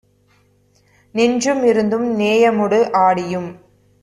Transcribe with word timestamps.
நின்றும் 1.15 1.63
இருந்தும் 1.63 2.07
நேயமோடு 2.19 2.79
ஆடியும் 3.01 3.49